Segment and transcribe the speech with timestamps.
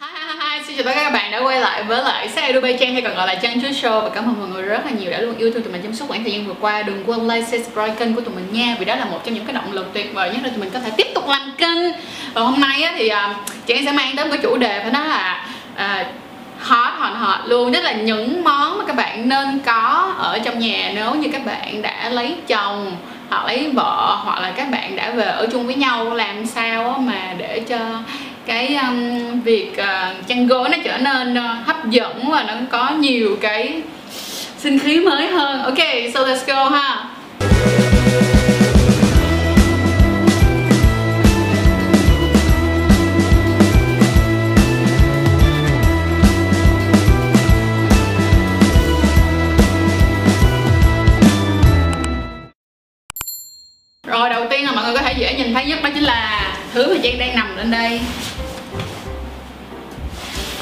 [0.00, 2.52] Hi, hi, hi, xin chào tất cả các bạn đã quay lại với lại Say
[2.52, 4.00] Dubai Trang hay còn gọi là Trang Chuối Show.
[4.00, 5.94] Và cảm ơn mọi người rất là nhiều đã luôn yêu thương tụi mình trong
[5.94, 6.82] suốt khoảng thời gian vừa qua.
[6.82, 9.44] Đừng quên like, subscribe kênh của tụi mình nha vì đó là một trong những
[9.44, 11.92] cái động lực tuyệt vời nhất để tụi mình có thể tiếp tục làm kênh.
[12.34, 14.80] Và hôm nay á, thì à, uh, Trang sẽ mang tới một cái chủ đề
[14.82, 16.06] phải nói là uh,
[16.60, 17.72] hot hot hot luôn.
[17.72, 21.46] Tức là những món mà các bạn nên có ở trong nhà nếu như các
[21.46, 22.96] bạn đã lấy chồng
[23.28, 27.02] hoặc lấy vợ hoặc là các bạn đã về ở chung với nhau làm sao
[27.06, 27.78] mà để cho
[28.48, 32.90] cái um, việc uh, chăn gối nó trở nên uh, hấp dẫn và nó có
[32.90, 33.82] nhiều cái
[34.58, 35.62] sinh khí mới hơn.
[35.62, 35.78] Ok
[36.14, 37.04] so let's go ha.
[54.06, 56.54] Rồi đầu tiên là mọi người có thể dễ nhìn thấy nhất đó chính là
[56.74, 58.00] thứ mà Trang đang nằm lên đây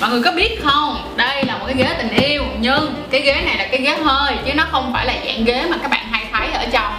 [0.00, 1.12] mọi người có biết không?
[1.16, 4.34] Đây là một cái ghế tình yêu nhưng cái ghế này là cái ghế hơi
[4.46, 6.92] chứ nó không phải là dạng ghế mà các bạn hay thấy ở trong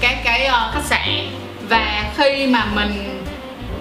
[0.00, 1.28] cái cái uh, khách sạn.
[1.68, 3.24] Và khi mà mình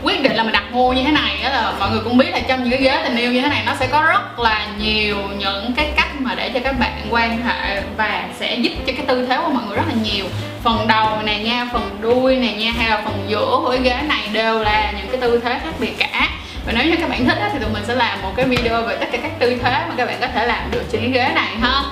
[0.03, 2.31] quyết định là mình đặt mua như thế này đó là mọi người cũng biết
[2.31, 4.67] là trong những cái ghế tình yêu như thế này nó sẽ có rất là
[4.77, 8.93] nhiều những cái cách mà để cho các bạn quan hệ và sẽ giúp cho
[8.97, 10.25] cái tư thế của mọi người rất là nhiều.
[10.63, 14.01] Phần đầu này nha phần đuôi này nha hay là phần giữa của cái ghế
[14.07, 16.29] này đều là những cái tư thế khác biệt cả
[16.65, 18.97] và nếu như các bạn thích thì tụi mình sẽ làm một cái video về
[18.99, 21.31] tất cả các tư thế mà các bạn có thể làm được trên cái ghế
[21.35, 21.83] này ha.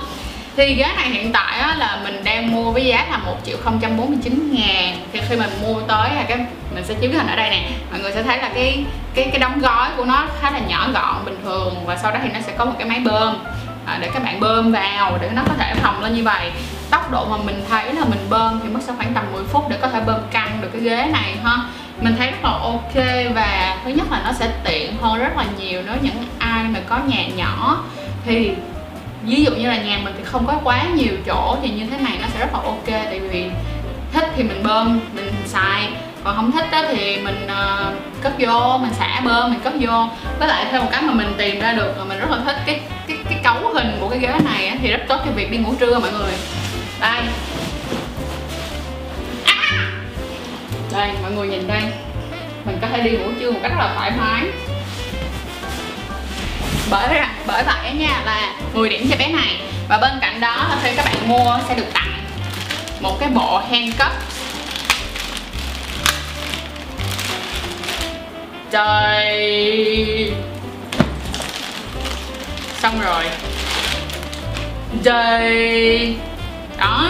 [0.56, 3.56] Thì ghế này hiện tại á, là mình đang mua với giá là 1 triệu
[3.64, 4.96] 049 ngàn.
[5.12, 6.38] Thì khi mình mua tới là cái
[6.74, 7.70] mình sẽ chiếu cái hình ở đây nè.
[7.90, 8.84] Mọi người sẽ thấy là cái
[9.14, 11.74] cái cái đóng gói của nó khá là nhỏ gọn bình thường.
[11.86, 13.36] Và sau đó thì nó sẽ có một cái máy bơm
[13.86, 16.50] à, để các bạn bơm vào để nó có thể phồng lên như vậy.
[16.90, 19.68] Tốc độ mà mình thấy là mình bơm thì mất sẽ khoảng tầm 10 phút
[19.68, 21.58] để có thể bơm căng được cái ghế này ha
[22.02, 22.94] mình thấy rất là ok
[23.34, 26.80] và thứ nhất là nó sẽ tiện hơn rất là nhiều nếu những ai mà
[26.88, 27.84] có nhà nhỏ.
[28.24, 28.50] Thì
[29.22, 31.98] ví dụ như là nhà mình thì không có quá nhiều chỗ thì như thế
[31.98, 33.50] này nó sẽ rất là ok tại vì
[34.12, 35.88] thích thì mình bơm mình xài.
[36.24, 40.08] Còn không thích đó thì mình uh, cất vô mình xả bơm mình cất vô.
[40.38, 42.56] Với lại thêm một cái mà mình tìm ra được mà mình rất là thích
[42.66, 45.58] cái cái cái cấu hình của cái ghế này thì rất tốt cho việc đi
[45.58, 46.32] ngủ trưa mọi người.
[47.00, 47.22] Đây.
[50.92, 51.82] Đây, mọi người nhìn đây.
[52.64, 54.44] Mình có thể đi ngủ trưa một cách rất là thoải mái.
[56.90, 59.60] Bởi vậy bởi vậy nha, là 10 điểm cho bé này.
[59.88, 62.24] Và bên cạnh đó là khi các bạn mua sẽ được tặng
[63.00, 64.10] một cái bộ handcuff.
[68.70, 70.32] Trời.
[72.80, 73.24] Xong rồi.
[75.04, 76.16] Trời.
[76.78, 77.08] Đó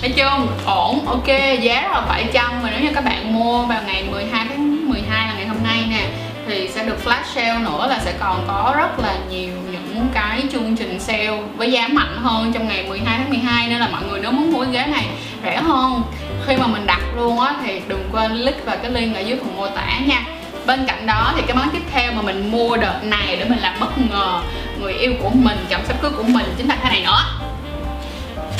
[0.00, 0.30] thấy chưa
[0.66, 1.26] ổn, ok,
[1.60, 5.26] giá rất là phải Mà nếu như các bạn mua vào ngày 12 tháng 12
[5.26, 6.06] là ngày hôm nay nè,
[6.46, 10.42] thì sẽ được flash sale nữa là sẽ còn có rất là nhiều những cái
[10.52, 14.02] chương trình sale với giá mạnh hơn trong ngày 12 tháng 12 nên là mọi
[14.08, 15.06] người nếu muốn mua cái ghế này
[15.44, 16.02] rẻ hơn.
[16.46, 19.38] Khi mà mình đặt luôn á thì đừng quên click vào cái link ở dưới
[19.38, 20.22] phần mô tả nha.
[20.66, 23.58] Bên cạnh đó thì cái món tiếp theo mà mình mua đợt này để mình
[23.58, 24.40] làm bất ngờ
[24.80, 27.49] người yêu của mình chồng sắp cưới của mình chính là cái này nữa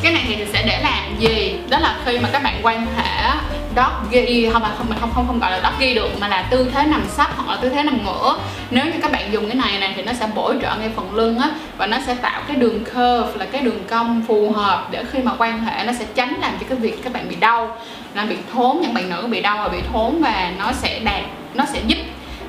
[0.02, 1.56] cái này thì sẽ để làm gì?
[1.68, 3.30] Đó là khi mà các bạn quan hệ
[3.76, 6.70] doggy không mà không mình không không không gọi là doggy được, mà là tư
[6.74, 8.38] thế nằm sấp hoặc là tư thế nằm ngửa.
[8.70, 11.14] Nếu như các bạn dùng cái này này thì nó sẽ bổ trợ ngay phần
[11.14, 14.88] lưng á, và nó sẽ tạo cái đường curve, là cái đường cong phù hợp
[14.90, 17.36] để khi mà quan hệ nó sẽ tránh làm cho cái việc các bạn bị
[17.36, 17.76] đau,
[18.14, 21.22] làm bị thốn, những bạn nữ bị đau và bị thốn, và nó sẽ đạt,
[21.54, 21.98] nó sẽ giúp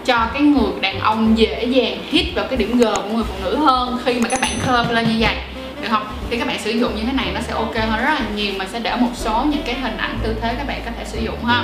[0.06, 3.34] cho cái người đàn ông dễ dàng hit vào cái điểm G của người phụ
[3.44, 5.36] nữ hơn khi mà các bạn curve lên như vậy.
[5.82, 6.04] Được không?
[6.32, 8.54] Thì các bạn sử dụng như thế này nó sẽ ok hơn rất là nhiều
[8.58, 11.06] mình sẽ để một số những cái hình ảnh tư thế các bạn có thể
[11.06, 11.64] sử dụng ha.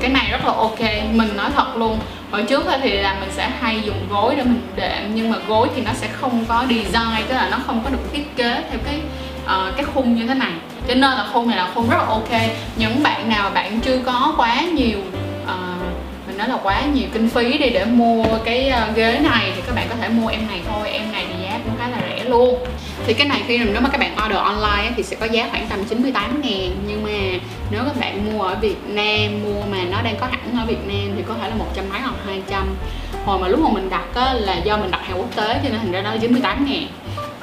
[0.00, 0.80] Cái này rất là ok
[1.12, 1.98] mình nói thật luôn.
[2.30, 5.68] Hồi trước thì là mình sẽ hay dùng gối để mình đệm nhưng mà gối
[5.74, 8.78] thì nó sẽ không có design tức là nó không có được thiết kế theo
[8.84, 9.00] cái
[9.44, 10.52] uh, cái khung như thế này.
[10.88, 12.40] Cho nên là khung này là khung rất là ok.
[12.76, 14.98] Những bạn nào mà bạn chưa có quá nhiều
[15.44, 15.82] uh,
[16.26, 19.62] mình nói là quá nhiều kinh phí đi để mua cái ờ, ghế này thì
[19.66, 21.98] các bạn có thể mua em này thôi em này thì giá cũng khá là
[22.08, 22.58] rẻ luôn.
[23.06, 25.66] Thì cái này khi nếu mà các bạn order online thì sẽ có giá khoảng
[25.68, 26.76] tầm 98 ngàn.
[26.86, 27.38] Nhưng mà
[27.70, 30.86] nếu các bạn mua ở Việt Nam mua mà nó đang có hẳn ở Việt
[30.86, 32.76] Nam thì có thể là một trăm mấy hoặc 200
[33.24, 35.68] hồi mà lúc mà mình đặt á, là do mình đặt hàng quốc tế cho
[35.68, 36.86] nên thành ra nó 98 ngàn.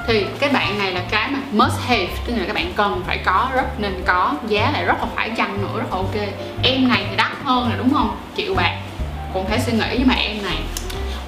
[0.06, 3.18] Thì cái bạn này là cái mà must have tức là các bạn cần phải
[3.18, 4.34] có rất nên có.
[4.48, 6.14] Giá lại rất là phải chăng nữa rất là ok.
[6.62, 8.16] Em này thì đắt hơn là đúng không?
[8.36, 8.76] Triệu bạc.
[9.34, 10.56] Cũng phải suy nghĩ nhưng mà em này.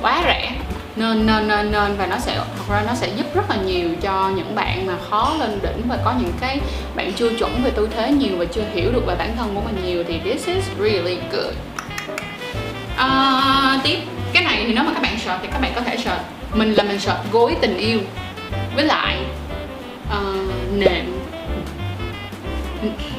[0.00, 0.52] Quá rẻ
[0.96, 3.88] nên nên nên nên và nó sẽ thật ra nó sẽ giúp rất là nhiều
[4.02, 6.60] cho những bạn mà khó lên đỉnh và có những cái
[6.94, 9.60] bạn chưa chuẩn về tư thế nhiều và chưa hiểu được về bản thân của
[9.60, 11.54] mình nhiều thì this is really good.
[12.96, 13.98] À, tiếp
[14.32, 16.18] cái này thì nếu mà các bạn sợ thì các bạn có thể sợ
[16.54, 18.00] mình là mình sợ gối tình yêu
[18.74, 19.18] với lại
[20.08, 21.04] uh, nệm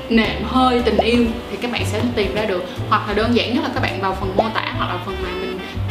[0.09, 2.65] nệm hơi tình yêu thì các bạn sẽ tìm ra được.
[2.89, 5.15] Hoặc là đơn giản nhất là các bạn vào phần mô tả hoặc là phần
[5.23, 5.42] màn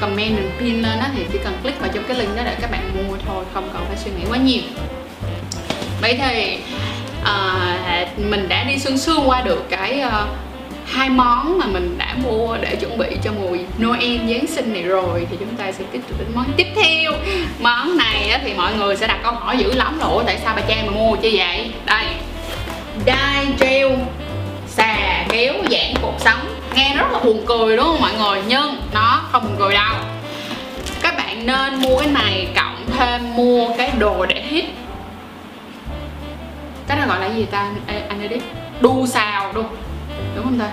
[0.02, 2.56] comment mình pin lên đó thì chỉ cần click vào trong cái link đó để
[2.60, 4.62] các bạn mua thôi không cần phải suy nghĩ quá nhiều.
[6.00, 6.58] Vậy thì
[7.22, 10.12] uh, mình đã đi sương sương qua được cái uh,
[10.86, 14.82] hai món mà mình đã mua để chuẩn bị cho mùa Noel Giáng sinh này
[14.82, 17.12] rồi thì chúng ta sẽ tiếp tục đến món tiếp theo.
[17.60, 20.62] Món này thì mọi người sẽ đặt câu hỏi dữ lắm rồi tại sao bà
[20.68, 21.70] Trang mà mua chi vậy?
[21.86, 22.06] Đây
[23.04, 23.88] đai gel
[25.32, 26.38] kéo giãn cuộc sống.
[26.74, 28.42] Nghe rất là buồn cười đúng không mọi người?
[28.48, 29.94] Nhưng nó không buồn cười đâu.
[31.02, 34.64] Các bạn nên mua cái này cộng thêm mua cái đồ để hít
[36.86, 37.70] cái này gọi là gì ta?
[38.08, 38.42] Anh edit
[38.80, 39.64] đu xào đu
[40.36, 40.68] đúng không ta?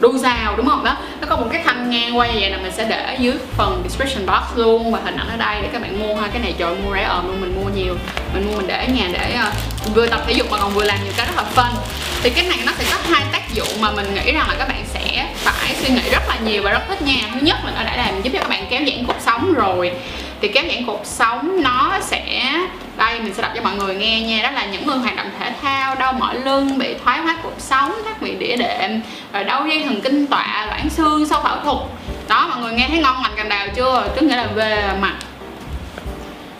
[0.00, 0.84] Đu xào đúng không?
[0.84, 3.82] Đó nó có một cái thanh ngang quay vậy là mình sẽ để dưới phần
[3.88, 6.28] description box luôn và hình ảnh ở đây để các bạn mua ha.
[6.28, 7.96] Cái này trời mua rẻ ờm luôn mình mua nhiều.
[8.34, 10.84] Mình mua mình để ở nhà để uh, vừa tập thể dục mà còn vừa
[10.84, 11.70] làm nhiều cái rất là fun
[12.24, 14.68] thì cái này nó sẽ có hai tác dụng mà mình nghĩ rằng là các
[14.68, 17.30] bạn sẽ phải suy nghĩ rất là nhiều và rất thích nha.
[17.34, 19.92] Thứ nhất là nó đã làm giúp cho các bạn kéo giãn cột sống rồi.
[20.40, 22.52] Thì kéo giãn cột sống nó sẽ
[22.96, 25.30] đây mình sẽ đọc cho mọi người nghe nha đó là những người hoạt động
[25.38, 29.00] thể thao đau mỏi lưng bị thoái hóa cột sống thoát vị đĩa đệm
[29.32, 31.88] rồi đau dây thần kinh tọa loãng xương sau phẫu thuật.
[32.28, 34.08] Đó mọi người nghe thấy ngon lành cành đào chưa?
[34.16, 35.14] Tức nghĩa là về mặt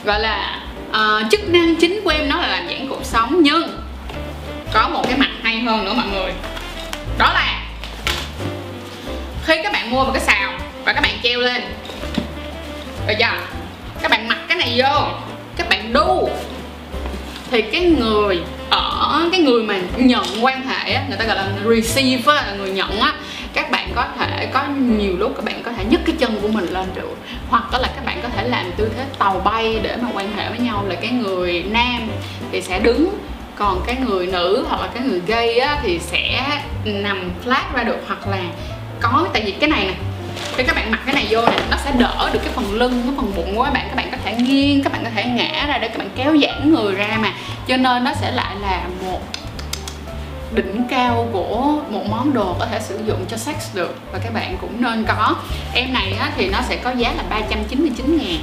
[0.05, 0.61] gọi là
[0.91, 3.43] uh, chức năng chính của em nó là làm giãn cột sống.
[3.43, 3.84] Nhưng
[4.75, 6.33] có một cái mặt hay hơn nữa mọi người.
[7.19, 7.63] Đó là
[9.45, 10.53] khi các bạn mua một cái xào
[10.85, 11.63] và các bạn treo lên.
[13.07, 13.29] Rồi giờ
[14.03, 15.07] các bạn mặc cái này vô
[15.57, 16.31] các bạn đu.
[17.51, 21.49] Thì cái người ở cái người mà nhận quan hệ á, người ta gọi là
[21.65, 23.15] receive là người nhận á
[23.53, 26.49] các bạn có thể có nhiều lúc các bạn có thể nhấc cái chân của
[26.49, 27.17] mình lên được.
[27.49, 30.37] Hoặc đó là các bạn có thể làm tư thế tàu bay để mà quan
[30.37, 32.09] hệ với nhau là cái người nam
[32.53, 33.19] thì sẽ đứng
[33.57, 37.83] còn cái người nữ hoặc là cái người gay á, thì sẽ nằm flat ra
[37.83, 38.43] được hoặc là
[39.01, 39.95] có tại vì cái này nè
[40.57, 43.03] khi các bạn mặc cái này vô này nó sẽ đỡ được cái phần lưng
[43.05, 45.25] cái phần bụng của các bạn các bạn có thể nghiêng các bạn có thể
[45.25, 47.33] ngã ra để các bạn kéo giãn người ra mà.
[47.67, 49.21] Cho nên nó sẽ lại là một
[50.55, 54.35] đỉnh cao của một món đồ có thể sử dụng cho sex được và các
[54.35, 55.37] bạn cũng nên có.
[55.75, 58.41] Em này á, thì nó sẽ có giá là 399 ngàn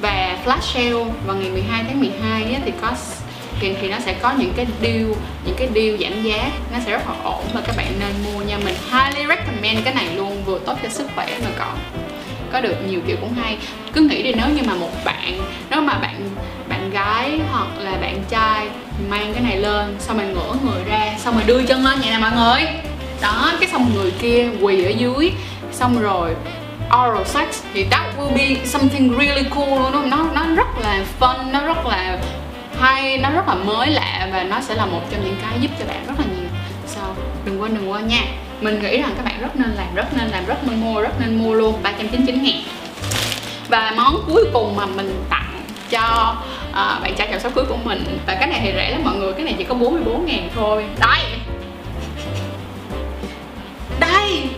[0.00, 2.92] và flash sale vào ngày 12 tháng 12 á, thì có
[3.62, 5.06] thì, thì nó sẽ có những cái deal
[5.44, 8.40] những cái deal giảm giá nó sẽ rất là ổn và các bạn nên mua
[8.42, 8.58] nha.
[8.64, 11.78] Mình highly recommend cái này luôn vừa tốt cho sức khỏe mà còn
[12.52, 13.58] có được nhiều kiểu cũng hay.
[13.92, 15.38] Cứ nghĩ đi nếu như mà một bạn
[15.70, 16.30] nếu mà bạn
[16.68, 18.68] bạn gái hoặc là bạn trai
[19.08, 22.10] mang cái này lên xong rồi ngửa người ra xong rồi đưa chân lên vậy
[22.10, 22.68] nè mọi người.
[23.20, 25.32] Đó cái xong người kia quỳ ở dưới
[25.72, 26.30] xong rồi
[26.86, 29.92] oral sex thì that will be something really cool luôn.
[29.92, 30.02] Đó.
[30.04, 32.18] nó nó rất là fun nó rất là
[32.82, 35.70] hay nó rất là mới lạ và nó sẽ là một trong những cái giúp
[35.78, 36.48] cho bạn rất là nhiều.
[36.86, 37.00] So
[37.44, 38.22] đừng quên đừng quên nha.
[38.60, 41.20] Mình nghĩ rằng các bạn rất nên làm rất nên làm rất nên mua rất
[41.20, 42.54] nên mua luôn 399 ngàn
[43.68, 46.34] và món cuối cùng mà mình tặng cho
[46.70, 49.16] uh, bạn trai chào sắp cưới của mình và cái này thì rẻ lắm mọi
[49.16, 50.84] người cái này chỉ có 44 ngàn thôi.
[51.00, 51.20] Đây!
[54.00, 54.48] Đây!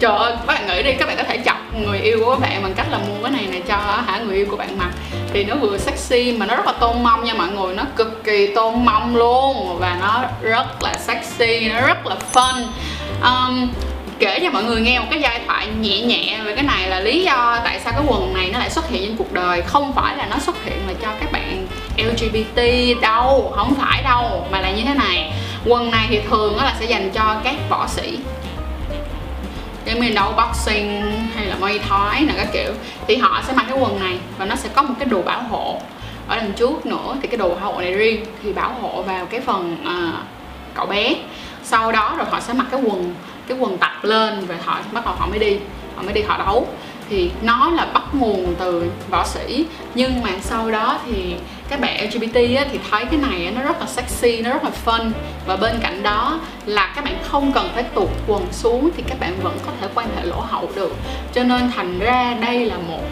[0.00, 2.40] Trời ơi các bạn nghĩ đi các bạn có thể chọc người yêu của các
[2.40, 4.90] bạn bằng cách là mua cái này này cho hả người yêu của bạn mặc
[5.32, 7.74] thì nó vừa sexy mà nó rất là tôn mông nha mọi người.
[7.74, 9.76] Nó cực kỳ tôn mông luôn.
[9.78, 12.64] Và nó rất là sexy nó rất là fun.
[13.22, 13.68] Um,
[14.18, 17.00] kể cho mọi người nghe một cái giai thoại nhẹ nhẹ về cái này là
[17.00, 19.62] lý do tại sao cái quần này nó lại xuất hiện trên cuộc đời.
[19.62, 21.66] Không phải là nó xuất hiện là cho các bạn
[21.96, 22.60] LGBT
[23.02, 25.32] đâu không phải đâu mà là như thế này.
[25.66, 28.18] Quần này thì thường là sẽ dành cho các võ sĩ
[29.96, 31.02] giống như đấu boxing
[31.34, 32.72] hay là mây thói là các kiểu
[33.06, 35.42] thì họ sẽ mặc cái quần này và nó sẽ có một cái đồ bảo
[35.42, 35.80] hộ
[36.28, 37.16] ở đằng trước nữa.
[37.22, 40.14] Thì cái đồ bảo hộ này riêng thì bảo hộ vào cái phần uh,
[40.74, 41.14] cậu bé.
[41.64, 43.14] Sau đó rồi họ sẽ mặc cái quần
[43.46, 45.58] cái quần tập lên và họ bắt đầu họ mới đi
[45.96, 46.68] họ mới đi họ đấu
[47.10, 49.66] thì nó là bắt nguồn từ võ sĩ.
[49.94, 51.34] Nhưng mà sau đó thì
[51.68, 54.64] các bạn LGBT á, thì thấy cái này á, nó rất là sexy nó rất
[54.64, 55.10] là fun.
[55.46, 59.20] Và bên cạnh đó là các bạn không cần phải tụt quần xuống thì các
[59.20, 60.96] bạn vẫn có thể quan hệ lỗ hậu được.
[61.34, 63.02] Cho nên thành ra đây là một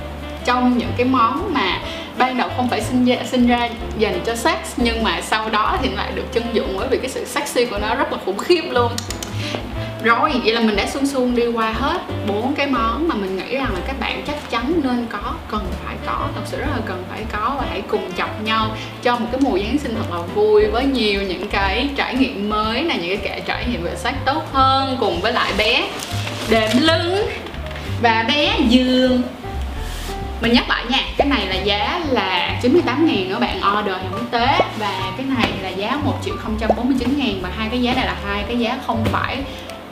[0.45, 1.79] trong những cái món mà
[2.19, 5.79] ban đầu không phải sinh ra, sinh ra dành cho sex nhưng mà sau đó
[5.83, 8.39] thì lại được chân dụng bởi vì cái sự sexy của nó rất là khủng
[8.39, 8.93] khiếp luôn
[10.05, 13.37] rồi vậy là mình đã xuân xuân đi qua hết bốn cái món mà mình
[13.37, 16.67] nghĩ rằng là các bạn chắc chắn nên có, cần phải có, thật sự rất
[16.71, 19.95] là cần phải có và hãy cùng chọc nhau cho một cái mùa giáng sinh
[19.95, 23.83] thật là vui với nhiều những cái trải nghiệm mới là những cái trải nghiệm
[23.83, 25.89] về sách tốt hơn cùng với lại bé
[26.51, 27.27] đệm lưng
[28.03, 29.23] và bé giường.
[30.43, 34.13] Mình nhắc lại nha, cái này là giá là 98 ngàn các bạn, order hàng
[34.13, 36.35] quốc tế và cái này là giá 1 triệu
[36.77, 39.37] 049 ngàn và hai cái giá này là hai cái giá không phải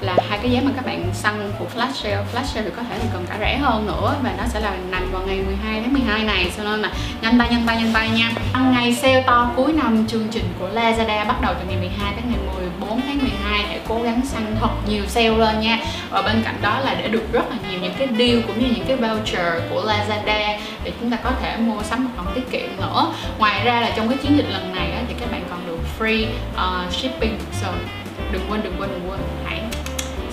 [0.02, 2.24] là hai cái giá mà các bạn săn của flash sale.
[2.32, 4.76] Flash sale thì có thể là còn cả rẻ hơn nữa và nó sẽ là
[4.90, 6.92] nằm vào ngày 12 tháng 12 này cho nên là
[7.22, 8.30] nhanh tay nhanh tay nhanh tay nha.
[8.72, 12.24] Ngày sale to cuối năm chương trình của Lazada bắt đầu từ ngày 12 đến
[12.28, 12.38] ngày
[12.80, 15.78] 14 tháng 12 hãy cố gắng săn thật nhiều sale lên nha.
[16.10, 18.66] Và bên cạnh đó là để được rất là nhiều những cái deal cũng như
[18.76, 22.50] những cái voucher của Lazada để chúng ta có thể mua sắm một phần tiết
[22.50, 23.12] kiệm nữa.
[23.38, 26.26] Ngoài ra là trong cái chiến dịch lần này thì các bạn còn được free
[26.54, 27.38] uh, shipping.
[27.62, 27.68] So
[28.32, 29.20] đừng quên đừng quên đừng quên.
[29.44, 29.60] Hãy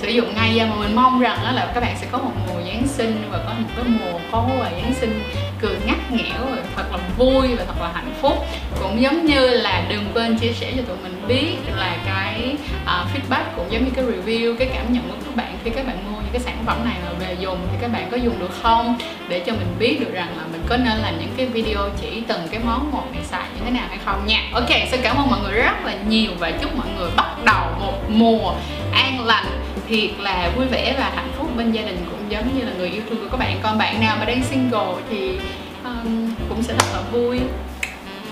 [0.01, 2.31] sử dụng ngay và mà mình mong rằng đó là các bạn sẽ có một
[2.47, 5.23] mùa Giáng sinh và có một cái mùa có và Giáng sinh
[5.61, 8.45] cười ngắt nghẽo và thật là vui và thật là hạnh phúc.
[8.81, 12.89] Cũng giống như là đừng quên chia sẻ cho tụi mình biết là cái uh,
[12.89, 15.97] feedback cũng giống như cái review cái cảm nhận của các bạn khi các bạn
[16.11, 18.51] mua những cái sản phẩm này mà về dùng thì các bạn có dùng được
[18.61, 18.97] không?
[19.27, 22.23] Để cho mình biết được rằng là mình có nên làm những cái video chỉ
[22.27, 24.43] từng cái món một này xài như thế nào hay không nha.
[24.53, 27.65] Ok xin cảm ơn mọi người rất là nhiều và chúc mọi người bắt đầu
[27.79, 28.53] một mùa
[28.93, 32.65] an lành thiệt là vui vẻ và hạnh phúc bên gia đình cũng giống như
[32.65, 33.59] là người yêu thương của các bạn.
[33.63, 35.39] Còn bạn nào mà đang single thì
[35.83, 37.39] um, cũng sẽ rất là vui.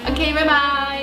[0.05, 0.96] Ok bye bye.